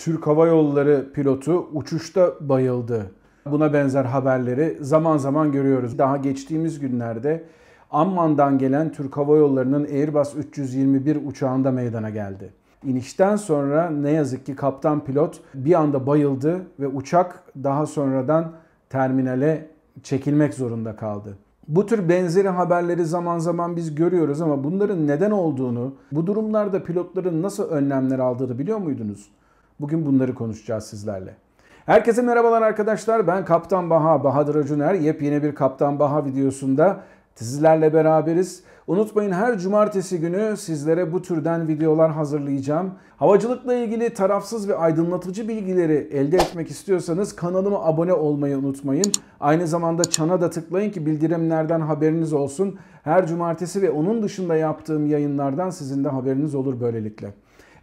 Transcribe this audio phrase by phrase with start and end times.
[0.00, 3.10] Türk Hava Yolları pilotu uçuşta bayıldı.
[3.46, 5.98] Buna benzer haberleri zaman zaman görüyoruz.
[5.98, 7.44] Daha geçtiğimiz günlerde
[7.90, 12.52] Amman'dan gelen Türk Hava Yolları'nın Airbus 321 uçağında meydana geldi.
[12.84, 18.52] İnişten sonra ne yazık ki kaptan pilot bir anda bayıldı ve uçak daha sonradan
[18.90, 19.68] terminale
[20.02, 21.38] çekilmek zorunda kaldı.
[21.68, 27.42] Bu tür benzeri haberleri zaman zaman biz görüyoruz ama bunların neden olduğunu, bu durumlarda pilotların
[27.42, 29.30] nasıl önlemler aldığını biliyor muydunuz?
[29.80, 31.34] Bugün bunları konuşacağız sizlerle.
[31.86, 33.26] Herkese merhabalar arkadaşlar.
[33.26, 34.94] Ben Kaptan Baha, Bahadır Acuner.
[34.94, 37.00] Yepyeni bir Kaptan Baha videosunda
[37.34, 38.62] sizlerle beraberiz.
[38.86, 42.90] Unutmayın her cumartesi günü sizlere bu türden videolar hazırlayacağım.
[43.16, 49.12] Havacılıkla ilgili tarafsız ve aydınlatıcı bilgileri elde etmek istiyorsanız kanalıma abone olmayı unutmayın.
[49.40, 52.78] Aynı zamanda çana da tıklayın ki bildirimlerden haberiniz olsun.
[53.02, 57.32] Her cumartesi ve onun dışında yaptığım yayınlardan sizin de haberiniz olur böylelikle.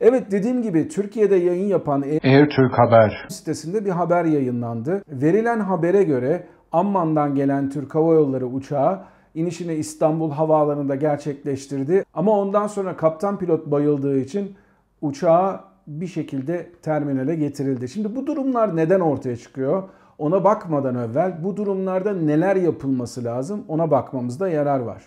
[0.02, 5.04] Evet dediğim gibi Türkiye'de yayın yapan Air Türk Haber sitesinde bir haber yayınlandı.
[5.10, 9.00] Verilen habere göre Amman'dan gelen Türk Hava Yolları uçağı
[9.36, 12.04] inişini İstanbul Havaalanı'nda gerçekleştirdi.
[12.14, 14.56] Ama ondan sonra kaptan pilot bayıldığı için
[15.02, 17.90] uçağa bir şekilde terminale getirildi.
[17.90, 19.84] Şimdi bu durumlar neden ortaya çıkıyor?
[20.18, 25.04] Ona bakmadan evvel bu durumlarda neler yapılması lazım ona bakmamızda yarar var.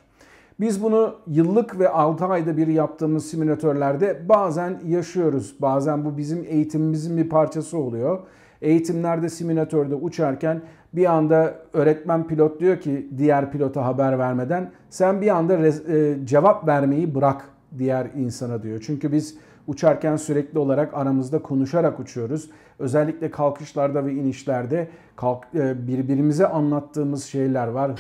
[0.60, 5.54] Biz bunu yıllık ve 6 ayda bir yaptığımız simülatörlerde bazen yaşıyoruz.
[5.60, 8.18] Bazen bu bizim eğitimimizin bir parçası oluyor.
[8.62, 15.28] Eğitimlerde simülatörde uçarken bir anda öğretmen pilot diyor ki diğer pilota haber vermeden sen bir
[15.28, 17.44] anda e, cevap vermeyi bırak
[17.78, 18.82] diğer insana diyor.
[18.86, 19.34] Çünkü biz
[19.66, 22.50] uçarken sürekli olarak aramızda konuşarak uçuyoruz.
[22.78, 27.90] Özellikle kalkışlarda ve inişlerde kalk, e, birbirimize anlattığımız şeyler var.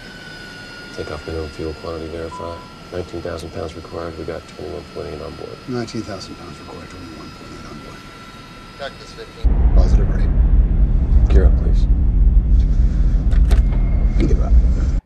[0.96, 2.58] Takeoff minimum fuel quantity verified.
[2.92, 4.18] 19,000 pounds required.
[4.18, 5.56] We got 21.8 on board.
[5.68, 8.00] 19,000 pounds required, 21.8 on board.
[8.78, 9.76] Practice 15.
[9.76, 10.28] Positive ready.
[11.32, 11.86] Gear up, please.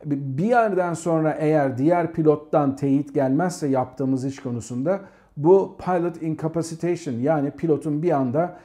[0.05, 5.01] Bir yerden sonra eğer diğer pilottan teyit gelmezse yaptığımız iş konusunda
[5.37, 8.59] bu pilot incapacitation yani pilotun bir anda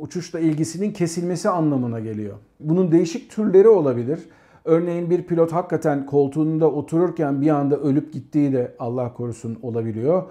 [0.00, 2.36] uçuşla ilgisinin kesilmesi anlamına geliyor.
[2.60, 4.18] Bunun değişik türleri olabilir.
[4.64, 10.22] Örneğin bir pilot hakikaten koltuğunda otururken bir anda ölüp gittiği de Allah korusun olabiliyor.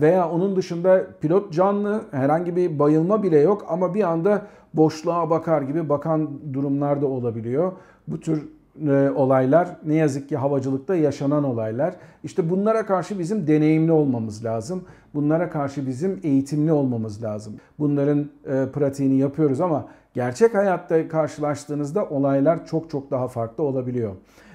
[0.00, 5.62] Veya, onun dışında pilot canlı herhangi bir bayılma bile yok ama bir anda boşluğa bakar
[5.62, 7.72] gibi bakan durumlar da olabiliyor.
[8.08, 8.48] Bu tür
[8.88, 11.94] e, olaylar ne yazık ki havacılıkta yaşanan olaylar.
[12.24, 14.84] İşte bunlara karşı bizim deneyimli olmamız lazım.
[15.14, 17.54] Bunlara karşı bizim eğitimli olmamız lazım.
[17.78, 24.12] Bunların e, pratiğini yapıyoruz ama gerçek hayatta karşılaştığınızda olaylar çok çok daha farklı olabiliyor.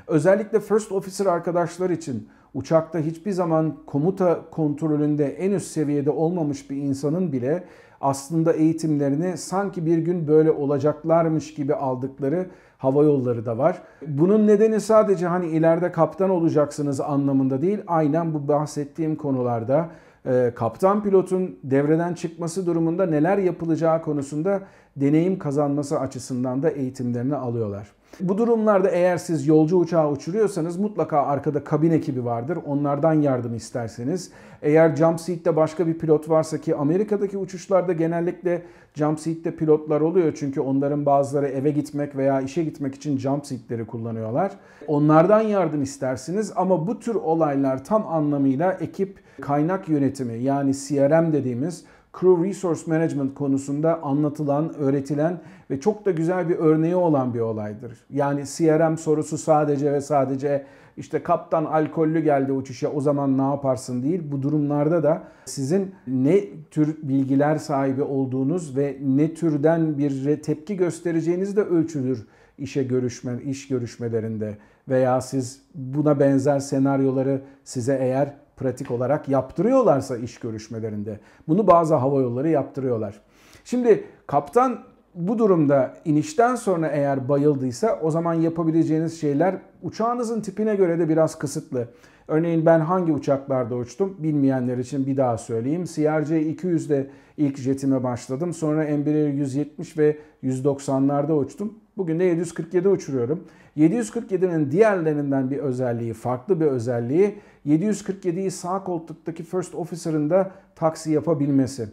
[0.08, 6.78] Özellikle first officer arkadaşlar için uçakta hiçbir zaman komuta kontrolünde en üst seviyede olmamış bir
[6.78, 7.64] insanın bile
[8.02, 12.48] aslında eğitimlerini sanki bir gün böyle olacaklarmış gibi aldıkları
[12.78, 13.82] hava yolları da var.
[14.08, 17.80] Bunun nedeni sadece hani ileride kaptan olacaksınız anlamında değil.
[17.88, 19.90] Aynen bu bahsettiğim konularda
[20.26, 24.62] e, kaptan pilotun devreden çıkması durumunda neler yapılacağı konusunda
[24.96, 27.88] deneyim kazanması açısından da eğitimlerini alıyorlar.
[28.20, 32.58] Bu durumlarda eğer siz yolcu uçağı uçuruyorsanız mutlaka arkada kabin ekibi vardır.
[32.66, 34.32] Onlardan yardım isterseniz.
[34.62, 38.62] Eğer jump seat'te başka bir pilot varsa ki Amerika'daki uçuşlarda genellikle
[38.96, 40.34] jump seat'te pilotlar oluyor.
[40.36, 44.52] Çünkü onların bazıları eve gitmek veya işe gitmek için jump seat'leri kullanıyorlar.
[44.88, 51.86] Onlardan yardım istersiniz ama bu tür olaylar tam anlamıyla ekip kaynak yönetimi yani CRM dediğimiz
[52.20, 55.40] Crew Resource Management konusunda anlatılan, öğretilen
[55.70, 58.06] ve çok da güzel bir örneği olan bir olaydır.
[58.10, 60.66] Yani CRM sorusu sadece ve sadece
[60.98, 64.22] işte kaptan alkollü geldi uçuşa o zaman ne yaparsın değil.
[64.32, 66.40] Bu durumlarda da sizin ne
[66.72, 73.68] tür bilgiler sahibi olduğunuz ve ne türden bir tepki göstereceğiniz de ölçülür işe görüşme, iş
[73.68, 74.58] görüşmelerinde
[74.90, 81.20] veya siz buna benzer senaryoları size eğer pratik olarak yaptırıyorlarsa iş görüşmelerinde.
[81.48, 83.22] Bunu bazı hava yolları yaptırıyorlar.
[83.66, 84.80] Şimdi kaptan
[85.16, 91.40] bu durumda inişten sonra eğer bayıldıysa o zaman yapabileceğiniz şeyler uçağınızın tipine göre de biraz
[91.40, 91.88] kısıtlı.
[92.28, 95.84] Örneğin ben hangi uçaklarda uçtum bilmeyenler için bir daha söyleyeyim.
[95.84, 98.54] CRJ 200'de ilk jetime başladım.
[98.54, 101.74] Sonra Embraer 170 ve 190'larda uçtum.
[101.98, 103.44] Bugün de 747 uçuruyorum.
[103.78, 107.36] 747'nin diğerlerinden bir özelliği, farklı bir özelliği
[107.66, 111.88] 747'yi sağ koltuktaki first officer'ın da taksi yapabilmesi.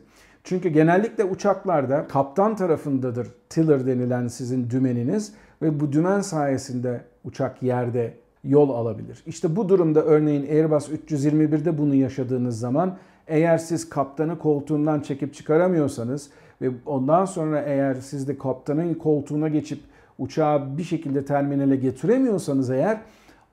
[0.45, 5.33] Çünkü genellikle uçaklarda kaptan tarafındadır tiller denilen sizin dümeniniz
[5.63, 9.23] ve bu dümen sayesinde uçak yerde yol alabilir.
[9.27, 16.31] İşte bu durumda örneğin Airbus 321'de bunu yaşadığınız zaman eğer siz kaptanı koltuğundan çekip çıkaramıyorsanız
[16.63, 19.81] ve ondan sonra eğer siz de kaptanın koltuğuna geçip
[20.19, 23.01] uçağı bir şekilde terminale getiremiyorsanız eğer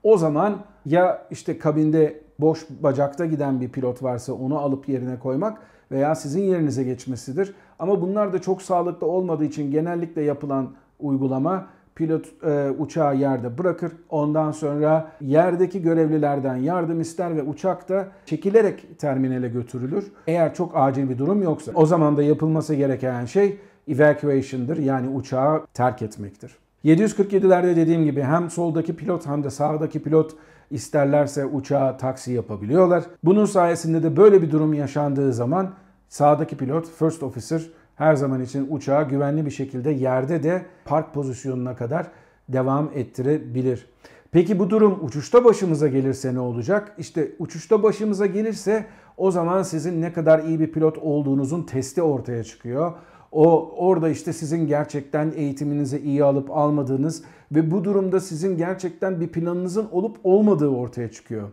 [0.06, 5.58] o zaman ya işte kabinde boş bacakta giden bir pilot varsa onu alıp yerine koymak
[5.90, 7.54] veya sizin yerinize geçmesidir.
[7.78, 10.70] Ama bunlar da çok sağlıklı olmadığı için genellikle yapılan
[11.00, 13.92] uygulama pilot e, uçağı yerde bırakır.
[14.10, 20.12] Ondan sonra yerdeki görevlilerden yardım ister ve uçak da çekilerek terminale götürülür.
[20.26, 23.58] Eğer çok acil bir durum yoksa o zaman da yapılması gereken şey
[23.88, 26.56] evacuation'dır yani uçağı terk etmektir.
[26.86, 30.32] 747'lerde dediğim gibi hem soldaki pilot hem de sağdaki pilot
[30.70, 33.04] isterlerse uçağa taksi yapabiliyorlar.
[33.24, 35.74] Bunun sayesinde de böyle bir durum yaşandığı zaman
[36.08, 37.62] sağdaki pilot first officer
[37.94, 42.06] her zaman için uçağı güvenli bir şekilde yerde de park pozisyonuna kadar
[42.48, 43.86] devam ettirebilir.
[44.30, 46.94] Peki bu durum uçuşta başımıza gelirse ne olacak?
[46.98, 48.86] İşte uçuşta başımıza gelirse
[49.16, 52.92] o zaman sizin ne kadar iyi bir pilot olduğunuzun testi ortaya çıkıyor.
[53.32, 59.28] O orada işte sizin gerçekten eğitiminizi iyi alıp almadığınız ve bu durumda sizin gerçekten bir
[59.28, 61.48] planınızın olup olmadığı ortaya çıkıyor.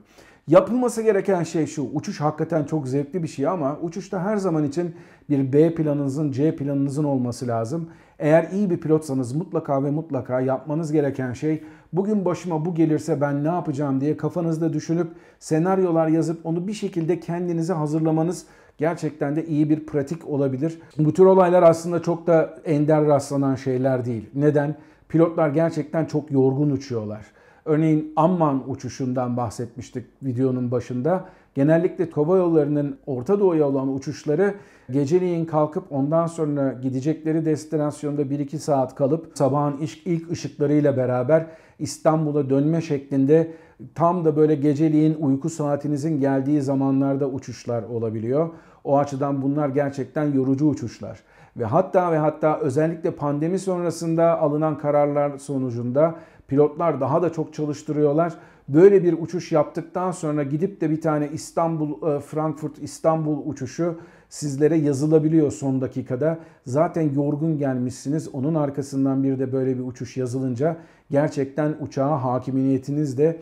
[0.48, 1.90] Yapılması gereken şey şu.
[1.94, 4.96] Uçuş hakikaten çok zevkli bir şey ama uçuşta her zaman için
[5.30, 7.90] bir B planınızın, C planınızın olması lazım.
[8.20, 13.44] Eğer iyi bir pilotsanız mutlaka ve mutlaka yapmanız gereken şey bugün başıma bu gelirse ben
[13.44, 15.08] ne yapacağım diye kafanızda düşünüp
[15.40, 18.46] senaryolar yazıp onu bir şekilde kendinize hazırlamanız
[18.78, 20.80] gerçekten de iyi bir pratik olabilir.
[20.98, 24.30] Bu tür olaylar aslında çok da ender rastlanan şeyler değil.
[24.36, 24.76] Neden?
[25.10, 27.26] Pilotlar gerçekten çok yorgun uçuyorlar.
[27.66, 31.26] Örneğin Amman uçuşundan bahsetmiştik videonun başında.
[31.56, 34.54] Genellikle hava yollarının Orta Doğu'ya olan uçuşları
[34.92, 41.46] geceleyin kalkıp ondan sonra gidecekleri destinasyonda 1-2 saat kalıp sabahın ilk ışıklarıyla beraber
[41.80, 43.52] İstanbul'a dönme şeklinde
[43.96, 48.50] tam da böyle geceliğin uyku saatinizin geldiği zamanlarda uçuşlar olabiliyor.
[48.84, 51.20] O açıdan bunlar gerçekten yorucu uçuşlar.
[51.58, 56.16] Ve hatta ve hatta özellikle pandemi sonrasında alınan kararlar sonucunda
[56.54, 58.34] pilotlar daha da çok çalıştırıyorlar.
[58.68, 64.76] Böyle bir uçuş yaptıktan sonra gidip de bir tane İstanbul, e, Frankfurt, İstanbul uçuşu sizlere
[64.76, 66.40] yazılabiliyor son dakikada.
[66.66, 68.30] Zaten yorgun gelmişsiniz.
[68.34, 70.78] Onun arkasından bir de böyle bir uçuş yazılınca
[71.12, 73.40] gerçekten uçağa hakimiyetiniz de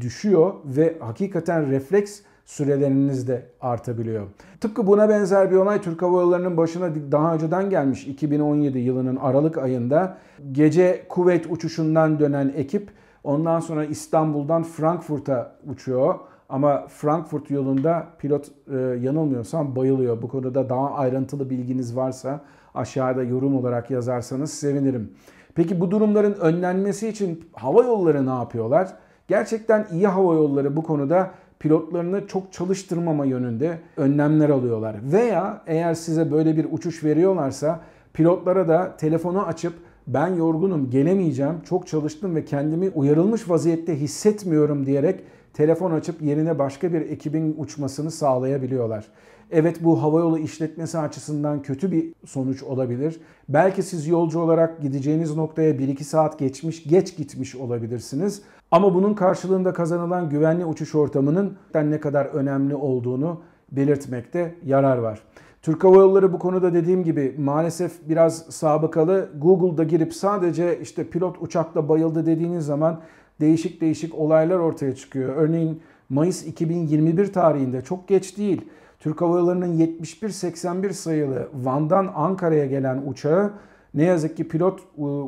[0.00, 4.26] düşüyor ve hakikaten refleks süreleriniz de artabiliyor.
[4.60, 9.58] Tıpkı buna benzer bir olay Türk Hava Yolları'nın başına daha önceden gelmiş 2017 yılının Aralık
[9.58, 10.18] ayında.
[10.52, 12.90] Gece Kuveyt uçuşundan dönen ekip
[13.24, 16.14] ondan sonra İstanbul'dan Frankfurt'a uçuyor.
[16.48, 20.22] Ama Frankfurt yolunda pilot e, yanılmıyorsam bayılıyor.
[20.22, 22.40] Bu konuda daha ayrıntılı bilginiz varsa
[22.74, 25.12] aşağıda yorum olarak yazarsanız sevinirim.
[25.54, 28.94] Peki bu durumların önlenmesi için hava yolları ne yapıyorlar?
[29.28, 34.96] Gerçekten iyi hava yolları bu konuda pilotlarını çok çalıştırmama yönünde önlemler alıyorlar.
[35.12, 37.80] Veya eğer size böyle bir uçuş veriyorlarsa
[38.12, 39.72] pilotlara da telefonu açıp
[40.06, 45.20] ben yorgunum, gelemeyeceğim, çok çalıştım ve kendimi uyarılmış vaziyette hissetmiyorum diyerek
[45.52, 49.06] telefon açıp yerine başka bir ekibin uçmasını sağlayabiliyorlar.
[49.50, 53.20] Evet bu havayolu işletmesi açısından kötü bir sonuç olabilir.
[53.48, 58.42] Belki siz yolcu olarak gideceğiniz noktaya 1-2 saat geçmiş, geç gitmiş olabilirsiniz.
[58.70, 63.40] Ama bunun karşılığında kazanılan güvenli uçuş ortamının ne kadar önemli olduğunu
[63.72, 65.22] belirtmekte yarar var.
[65.62, 69.28] Türk Hava Yolları bu konuda dediğim gibi maalesef biraz sabıkalı.
[69.38, 73.00] Google'da girip sadece işte pilot uçakla bayıldı dediğiniz zaman
[73.40, 75.36] değişik değişik olaylar ortaya çıkıyor.
[75.36, 78.68] Örneğin Mayıs 2021 tarihinde çok geç değil.
[79.00, 83.52] Türk Hava Yolları'nın 7181 sayılı Van'dan Ankara'ya gelen uçağı
[83.94, 84.80] ne yazık ki pilot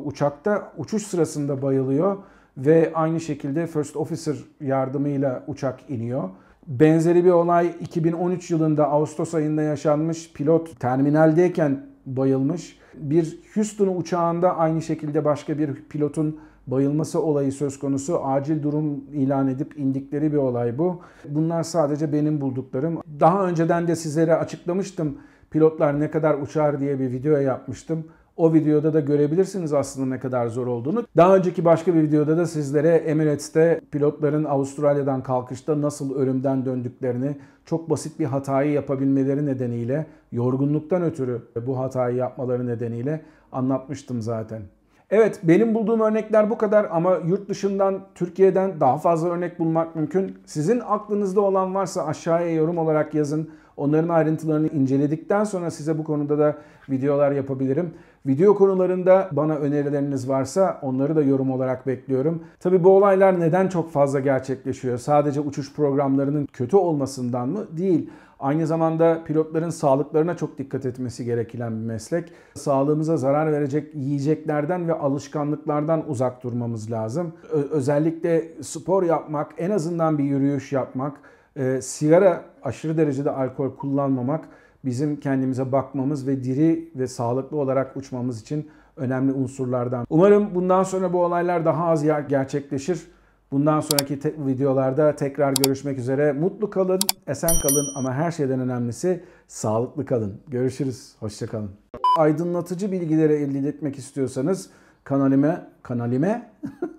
[0.05, 2.17] uçakta uçuş sırasında bayılıyor
[2.57, 6.29] ve aynı şekilde First Officer yardımıyla uçak iniyor.
[6.67, 10.33] Benzeri bir olay 2013 yılında Ağustos ayında yaşanmış.
[10.33, 12.79] Pilot terminaldeyken bayılmış.
[12.93, 18.25] Bir Houston uçağında aynı şekilde başka bir pilotun bayılması olayı söz konusu.
[18.25, 21.01] Acil durum ilan edip indikleri bir olay bu.
[21.29, 23.01] Bunlar sadece benim bulduklarım.
[23.19, 25.17] Daha önceden de sizlere açıklamıştım
[25.51, 28.07] pilotlar ne kadar uçar diye bir video yapmıştım.
[28.37, 31.03] O videoda da görebilirsiniz aslında ne kadar zor olduğunu.
[31.17, 37.89] Daha önceki başka bir videoda da sizlere Emirates'te pilotların Avustralya'dan kalkışta nasıl ölümden döndüklerini, çok
[37.89, 44.61] basit bir hatayı yapabilmeleri nedeniyle, yorgunluktan ötürü bu hatayı yapmaları nedeniyle anlatmıştım zaten.
[45.09, 50.37] Evet benim bulduğum örnekler bu kadar ama yurt dışından, Türkiye'den daha fazla örnek bulmak mümkün.
[50.45, 53.49] Sizin aklınızda olan varsa aşağıya yorum olarak yazın.
[53.77, 56.55] Onların ayrıntılarını inceledikten sonra size bu konuda da
[56.89, 57.93] videolar yapabilirim.
[58.25, 62.43] Video konularında bana önerileriniz varsa onları da yorum olarak bekliyorum.
[62.59, 64.97] Tabi bu olaylar neden çok fazla gerçekleşiyor?
[64.97, 67.65] Sadece uçuş programlarının kötü olmasından mı?
[67.77, 68.09] Değil.
[68.39, 72.31] Aynı zamanda pilotların sağlıklarına çok dikkat etmesi gereken bir meslek.
[72.53, 77.33] Sağlığımıza zarar verecek yiyeceklerden ve alışkanlıklardan uzak durmamız lazım.
[77.51, 81.17] Ö- özellikle spor yapmak, en azından bir yürüyüş yapmak,
[81.55, 84.45] e, sigara aşırı derecede alkol kullanmamak
[84.85, 90.05] bizim kendimize bakmamız ve diri ve sağlıklı olarak uçmamız için önemli unsurlardan.
[90.09, 93.07] Umarım bundan sonra bu olaylar daha az gerçekleşir.
[93.51, 96.31] Bundan sonraki te- videolarda tekrar görüşmek üzere.
[96.31, 100.41] Mutlu kalın, esen kalın ama her şeyden önemlisi sağlıklı kalın.
[100.47, 101.69] Görüşürüz, hoşçakalın.
[102.17, 104.69] Aydınlatıcı bilgileri elde etmek istiyorsanız
[105.03, 106.51] kanalime, kanalime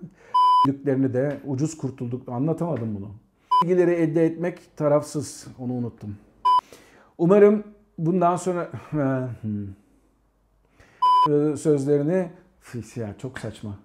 [0.67, 2.29] lüklerini de ucuz kurtulduk.
[2.29, 3.07] Anlatamadım bunu.
[3.63, 5.47] Bilgileri elde etmek tarafsız.
[5.59, 6.15] Onu unuttum.
[7.19, 7.63] Umarım
[7.97, 8.69] bundan sonra
[9.41, 9.67] Hmm.
[11.57, 12.31] Sözlerini
[12.97, 13.79] ya çok saçma.